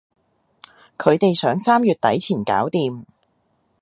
[0.97, 3.05] 佢哋想三月底前搞掂